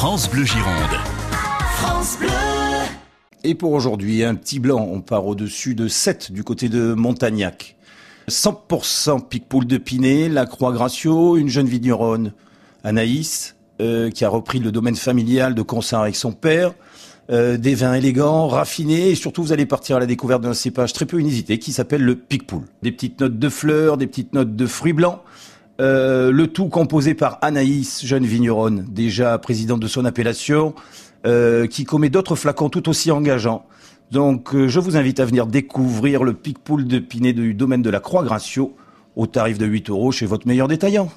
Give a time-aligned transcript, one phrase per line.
[0.00, 0.96] France Bleu Gironde.
[1.74, 2.28] France Bleu.
[3.44, 7.76] Et pour aujourd'hui, un petit blanc, on part au-dessus de 7 du côté de Montagnac.
[8.30, 12.32] 100% pic-poule de Pinet, la Croix Gracio, une jeune vigneronne,
[12.82, 16.72] Anaïs, euh, qui a repris le domaine familial de Consart avec son père.
[17.30, 20.94] Euh, des vins élégants, raffinés, et surtout vous allez partir à la découverte d'un cépage
[20.94, 22.64] très peu inusité qui s'appelle le pic-poule.
[22.80, 25.20] Des petites notes de fleurs, des petites notes de fruits blancs,
[25.80, 30.74] euh, le tout composé par Anaïs, jeune vigneronne, déjà présidente de son appellation,
[31.26, 33.64] euh, qui commet d'autres flacons tout aussi engageants.
[34.10, 38.00] Donc je vous invite à venir découvrir le pic-poule de Pinet du domaine de la
[38.00, 38.74] Croix-Gracio
[39.16, 41.08] au tarif de 8 euros chez votre meilleur détaillant.